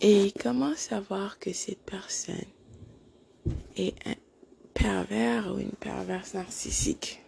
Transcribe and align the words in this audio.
Et 0.00 0.32
comment 0.40 0.76
savoir 0.76 1.40
que 1.40 1.52
cette 1.52 1.80
personne 1.80 2.36
est 3.76 3.94
un 4.06 4.14
pervers 4.72 5.52
ou 5.52 5.58
une 5.58 5.72
perverse 5.72 6.34
narcissique? 6.34 7.20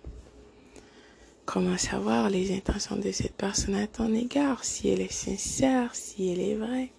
Comment 1.46 1.79
savoir 1.79 2.30
les 2.30 2.56
intentions 2.56 2.95
de 2.95 3.11
cette 3.11 3.35
personne 3.35 3.75
à 3.75 3.88
ton 3.88 4.14
égard, 4.14 4.62
si 4.62 4.88
elle 4.88 5.01
est 5.01 5.12
sincère, 5.12 5.96
si 5.96 6.30
elle 6.30 6.38
est 6.38 6.54
vraie? 6.54 6.93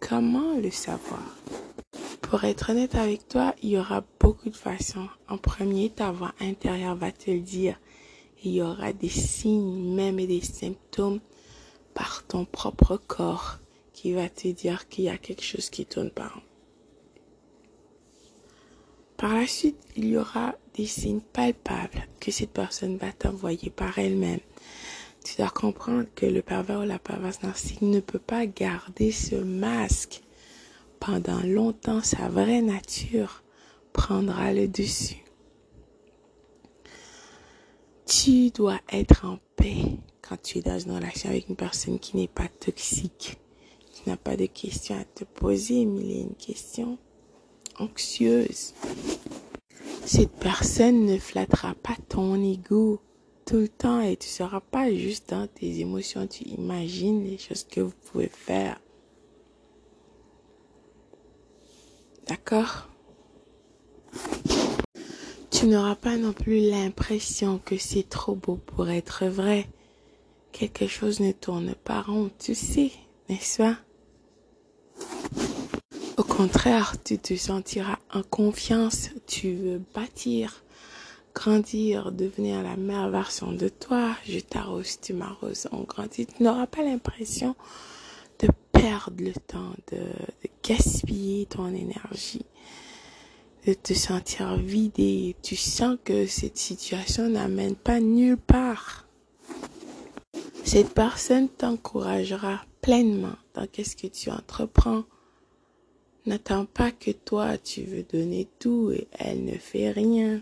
Comment 0.00 0.56
le 0.56 0.72
savoir? 0.72 1.36
Pour 2.22 2.42
être 2.42 2.70
honnête 2.70 2.96
avec 2.96 3.28
toi, 3.28 3.54
il 3.62 3.70
y 3.70 3.78
aura 3.78 4.02
beaucoup 4.18 4.50
de 4.50 4.56
façons. 4.56 5.06
En 5.28 5.38
premier, 5.38 5.90
ta 5.90 6.10
voix 6.10 6.34
intérieure 6.40 6.96
va 6.96 7.12
te 7.12 7.30
le 7.30 7.38
dire. 7.38 7.78
Il 8.42 8.50
y 8.50 8.62
aura 8.62 8.92
des 8.92 9.08
signes, 9.08 9.94
même 9.94 10.18
et 10.18 10.26
des 10.26 10.40
symptômes 10.40 11.20
par 11.94 12.24
ton 12.26 12.44
propre 12.44 12.96
corps 12.96 13.58
qui 13.92 14.12
va 14.12 14.28
te 14.28 14.48
dire 14.48 14.88
qu'il 14.88 15.04
y 15.04 15.08
a 15.08 15.16
quelque 15.16 15.44
chose 15.44 15.70
qui 15.70 15.86
tourne 15.86 16.10
pas. 16.10 16.32
Par 19.16 19.34
la 19.34 19.46
suite, 19.46 19.78
il 19.96 20.06
y 20.06 20.16
aura 20.16 20.54
des 20.74 20.86
signes 20.86 21.20
palpables 21.20 22.06
que 22.20 22.30
cette 22.30 22.50
personne 22.50 22.96
va 22.96 23.12
t'envoyer 23.12 23.70
par 23.70 23.98
elle-même. 23.98 24.40
Tu 25.24 25.36
dois 25.38 25.48
comprendre 25.48 26.06
que 26.14 26.26
le 26.26 26.42
pervers 26.42 26.80
ou 26.80 26.84
la 26.84 26.98
perverse 26.98 27.42
narcissique 27.42 27.80
ne 27.80 28.00
peut 28.00 28.18
pas 28.18 28.44
garder 28.44 29.12
ce 29.12 29.36
masque 29.36 30.22
pendant 31.00 31.40
longtemps. 31.40 32.02
Sa 32.02 32.28
vraie 32.28 32.60
nature 32.60 33.42
prendra 33.92 34.52
le 34.52 34.68
dessus. 34.68 35.24
Tu 38.04 38.50
dois 38.50 38.80
être 38.92 39.24
en 39.24 39.38
paix 39.56 39.96
quand 40.26 40.40
tu 40.40 40.58
es 40.58 40.62
dans 40.62 40.78
une 40.78 40.92
relation 40.92 41.28
avec 41.28 41.48
une 41.48 41.56
personne 41.56 41.98
qui 41.98 42.16
n'est 42.16 42.28
pas 42.28 42.48
toxique, 42.48 43.38
qui 43.92 44.08
n'a 44.08 44.16
pas 44.16 44.36
de 44.36 44.46
questions 44.46 44.96
à 44.96 45.04
te 45.04 45.24
poser, 45.24 45.84
mais 45.84 46.00
il 46.00 46.12
y 46.12 46.18
a 46.18 46.22
une 46.22 46.34
question 46.34 46.98
anxieuse. 47.78 48.72
Cette 50.04 50.32
personne 50.32 51.06
ne 51.06 51.18
flattera 51.18 51.74
pas 51.74 51.96
ton 52.08 52.42
ego 52.42 53.00
tout 53.44 53.56
le 53.56 53.68
temps 53.68 54.00
et 54.00 54.16
tu 54.16 54.28
seras 54.28 54.60
pas 54.60 54.92
juste 54.92 55.30
dans 55.30 55.46
tes 55.46 55.80
émotions, 55.80 56.26
tu 56.26 56.44
imagines 56.44 57.24
les 57.24 57.38
choses 57.38 57.64
que 57.64 57.80
vous 57.80 57.92
pouvez 58.10 58.28
faire. 58.28 58.80
D'accord? 62.26 62.88
Tu 65.50 65.66
n'auras 65.66 65.94
pas 65.94 66.16
non 66.16 66.32
plus 66.32 66.60
l'impression 66.60 67.58
que 67.58 67.76
c'est 67.76 68.08
trop 68.08 68.34
beau 68.34 68.56
pour 68.56 68.88
être 68.88 69.26
vrai. 69.26 69.66
Quelque 70.54 70.86
chose 70.86 71.18
ne 71.18 71.32
tourne 71.32 71.74
pas 71.74 72.00
rond, 72.02 72.30
tu 72.38 72.54
sais, 72.54 72.92
n'est-ce 73.28 73.58
pas? 73.58 73.76
Au 76.16 76.22
contraire, 76.22 76.94
tu 77.02 77.18
te 77.18 77.34
sentiras 77.34 77.98
en 78.12 78.22
confiance, 78.22 79.10
tu 79.26 79.52
veux 79.54 79.82
bâtir, 79.96 80.62
grandir, 81.34 82.12
devenir 82.12 82.62
la 82.62 82.76
meilleure 82.76 83.10
version 83.10 83.50
de 83.50 83.68
toi. 83.68 84.14
Je 84.28 84.38
t'arrose, 84.38 85.00
tu 85.00 85.12
m'arroses, 85.12 85.66
on 85.72 85.82
grandit. 85.82 86.26
Tu 86.26 86.44
n'auras 86.44 86.68
pas 86.68 86.84
l'impression 86.84 87.56
de 88.38 88.46
perdre 88.70 89.24
le 89.24 89.32
temps, 89.32 89.72
de, 89.90 90.02
gaspiller 90.62 91.46
ton 91.46 91.74
énergie, 91.74 92.46
de 93.66 93.74
te 93.74 93.92
sentir 93.92 94.54
vidé. 94.56 95.34
Tu 95.42 95.56
sens 95.56 95.98
que 96.04 96.26
cette 96.28 96.58
situation 96.58 97.28
n'amène 97.28 97.74
pas 97.74 97.98
nulle 97.98 98.36
part. 98.36 99.03
Cette 100.64 100.94
personne 100.94 101.50
t'encouragera 101.50 102.62
pleinement 102.80 103.36
dans 103.52 103.66
qu'est-ce 103.66 103.96
que 103.96 104.06
tu 104.06 104.30
entreprends. 104.30 105.04
N'attends 106.24 106.64
pas 106.64 106.90
que 106.90 107.10
toi 107.10 107.58
tu 107.58 107.82
veux 107.82 108.02
donner 108.02 108.48
tout 108.58 108.90
et 108.90 109.06
elle 109.12 109.44
ne 109.44 109.58
fait 109.58 109.90
rien. 109.90 110.40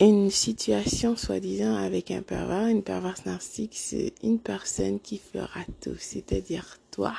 Une 0.00 0.30
situation 0.30 1.16
soi-disant 1.16 1.74
avec 1.76 2.10
un 2.10 2.22
pervers, 2.22 2.68
une 2.68 2.82
perverse 2.82 3.26
narcissique, 3.26 3.76
c'est 3.76 4.14
une 4.22 4.38
personne 4.38 4.98
qui 4.98 5.18
fera 5.18 5.60
tout, 5.82 5.96
c'est-à-dire 5.98 6.78
toi. 6.90 7.14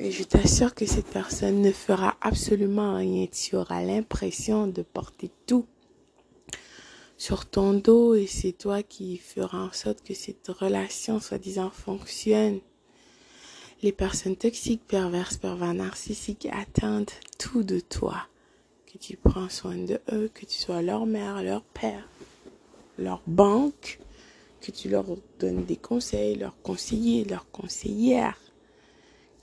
Et 0.00 0.10
je 0.10 0.24
t'assure 0.24 0.74
que 0.74 0.84
cette 0.84 1.06
personne 1.06 1.62
ne 1.62 1.70
fera 1.70 2.16
absolument 2.20 2.96
rien. 2.96 3.26
Tu 3.26 3.56
auras 3.56 3.82
l'impression 3.82 4.66
de 4.66 4.82
porter 4.82 5.30
tout 5.46 5.66
sur 7.18 7.46
ton 7.46 7.72
dos 7.72 8.14
et 8.14 8.26
c'est 8.26 8.52
toi 8.52 8.82
qui 8.82 9.16
feras 9.16 9.58
en 9.58 9.72
sorte 9.72 10.02
que 10.02 10.14
cette 10.14 10.48
relation 10.48 11.20
soi-disant 11.20 11.70
fonctionne. 11.70 12.60
Les 13.82 13.92
personnes 13.92 14.36
toxiques, 14.36 14.86
perverses, 14.86 15.36
pervers, 15.36 15.74
narcissiques 15.74 16.48
attendent 16.52 17.10
tout 17.38 17.62
de 17.62 17.80
toi. 17.80 18.26
Que 18.86 18.98
tu 18.98 19.16
prends 19.16 19.48
soin 19.48 19.76
de 19.76 20.00
eux, 20.12 20.30
que 20.32 20.46
tu 20.46 20.58
sois 20.58 20.82
leur 20.82 21.06
mère, 21.06 21.42
leur 21.42 21.62
père, 21.62 22.08
leur 22.98 23.22
banque, 23.26 23.98
que 24.60 24.70
tu 24.70 24.88
leur 24.88 25.04
donnes 25.38 25.64
des 25.64 25.76
conseils, 25.76 26.36
leurs 26.36 26.60
conseillers, 26.62 27.24
leurs 27.24 27.50
conseillères, 27.50 28.40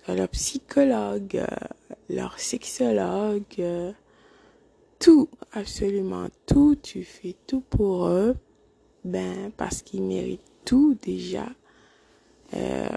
leur 0.07 0.27
psychologue, 0.29 1.45
leur 2.09 2.39
sexologue, 2.39 3.93
tout, 5.03 5.27
absolument 5.51 6.27
tout, 6.45 6.77
tu 6.81 7.03
fais 7.03 7.35
tout 7.45 7.59
pour 7.59 8.07
eux, 8.07 8.37
ben 9.03 9.51
parce 9.57 9.81
qu'ils 9.81 10.01
méritent 10.01 10.39
tout 10.63 10.97
déjà. 11.01 11.45
Euh, 12.53 12.87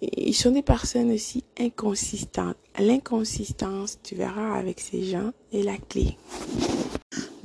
ils 0.00 0.32
sont 0.32 0.52
des 0.52 0.62
personnes 0.62 1.10
aussi 1.10 1.44
inconsistantes. 1.58 2.56
L'inconsistance, 2.78 3.98
tu 4.02 4.14
verras 4.14 4.54
avec 4.54 4.80
ces 4.80 5.04
gens, 5.04 5.32
est 5.52 5.62
la 5.62 5.76
clé. 5.76 6.16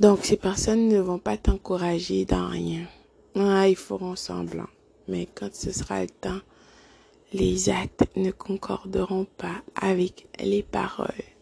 Donc 0.00 0.24
ces 0.24 0.38
personnes 0.38 0.88
ne 0.88 0.98
vont 0.98 1.18
pas 1.18 1.36
t'encourager 1.36 2.24
dans 2.24 2.48
rien. 2.48 2.86
Ah, 3.34 3.68
ils 3.68 3.76
feront 3.76 4.16
semblant. 4.16 4.70
Mais 5.08 5.28
quand 5.34 5.54
ce 5.54 5.72
sera 5.72 6.00
le 6.00 6.08
temps, 6.08 6.40
les 7.34 7.68
actes 7.68 8.06
ne 8.16 8.30
concorderont 8.30 9.26
pas 9.36 9.62
avec 9.74 10.26
les 10.42 10.62
paroles. 10.62 11.35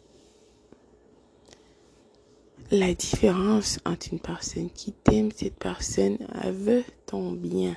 La 2.70 2.94
différence 2.94 3.78
entre 3.84 4.08
une 4.12 4.20
personne 4.20 4.70
qui 4.70 4.92
t'aime, 4.92 5.30
cette 5.32 5.58
personne 5.58 6.16
veut 6.47 6.84
ton 7.04 7.32
bien. 7.32 7.76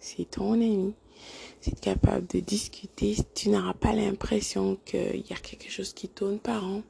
C'est 0.00 0.30
ton 0.32 0.54
ami. 0.54 0.94
C'est 1.60 1.78
capable 1.78 2.26
de 2.26 2.40
discuter. 2.40 3.16
Tu 3.34 3.50
n'auras 3.50 3.74
pas 3.74 3.92
l'impression 3.92 4.78
qu'il 4.84 5.24
y 5.28 5.32
a 5.32 5.36
quelque 5.36 5.70
chose 5.70 5.92
qui 5.94 6.08
tourne 6.08 6.40
par 6.40 6.64
an. 6.64 6.82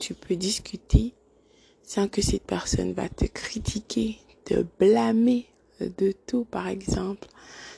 Tu 0.00 0.14
peux 0.14 0.34
discuter 0.34 1.14
sans 1.84 2.08
que 2.08 2.20
cette 2.20 2.46
personne 2.46 2.92
va 2.92 3.08
te 3.08 3.26
critiquer, 3.26 4.18
te 4.44 4.64
blâmer 4.80 5.46
de 5.80 6.12
tout, 6.26 6.44
par 6.44 6.66
exemple, 6.66 7.28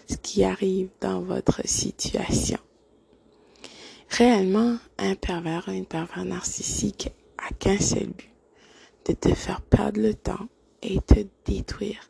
ce 0.09 0.17
qui 0.17 0.45
arrive 0.45 0.89
dans 1.01 1.21
votre 1.21 1.67
situation. 1.67 2.59
Réellement, 4.09 4.79
un 4.99 5.15
pervers 5.15 5.69
une 5.69 5.87
pervers 5.87 6.25
narcissique 6.25 7.13
a 7.49 7.53
qu'un 7.55 7.79
seul 7.79 8.09
but, 8.09 8.31
de 9.07 9.13
te 9.15 9.35
faire 9.35 9.61
perdre 9.61 10.01
le 10.01 10.15
temps 10.15 10.49
et 10.83 11.01
te 11.01 11.27
détruire. 11.45 12.09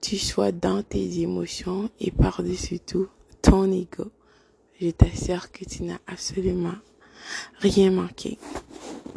Tu 0.00 0.16
sois 0.18 0.52
dans 0.52 0.82
tes 0.82 1.20
émotions 1.20 1.90
et 2.00 2.10
par-dessus 2.10 2.80
tout 2.80 3.08
ton 3.42 3.70
ego. 3.70 4.10
Je 4.80 4.90
t'assure 4.90 5.50
que 5.52 5.64
tu 5.64 5.82
n'as 5.82 5.98
absolument 6.06 6.76
rien 7.60 7.90
manqué. 7.90 8.38